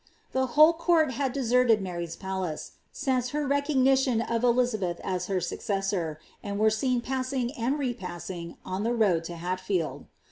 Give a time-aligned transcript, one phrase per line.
[0.31, 6.19] The whole court had deserted Mary's palace, since her recognition of Elizabeth as her successor,
[6.41, 10.05] and were seen passing and repassing, on the road to Hatfield.